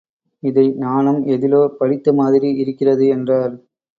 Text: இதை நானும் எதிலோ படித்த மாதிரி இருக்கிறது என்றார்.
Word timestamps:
இதை 0.43 0.63
நானும் 0.77 1.19
எதிலோ 1.25 1.75
படித்த 1.79 2.13
மாதிரி 2.13 2.49
இருக்கிறது 2.57 3.07
என்றார். 3.07 3.53